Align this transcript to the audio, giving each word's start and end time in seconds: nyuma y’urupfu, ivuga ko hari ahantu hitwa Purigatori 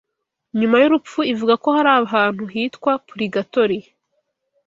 nyuma 0.59 0.75
y’urupfu, 0.81 1.19
ivuga 1.33 1.53
ko 1.63 1.67
hari 1.75 1.89
ahantu 2.01 2.43
hitwa 2.53 2.91
Purigatori 3.07 3.77